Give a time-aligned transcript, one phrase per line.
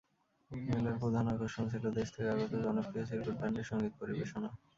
[0.67, 4.49] মেলার প্রধান আকর্ষণ ছিল দেশ থেকে আগত জনপ্রিয় চিরকুট ব্যান্ডের সংগীত পরিবেশনা।